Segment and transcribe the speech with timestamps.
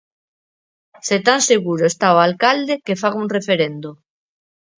[1.07, 3.89] Se tan seguro está o alcalde, que faga un referendo.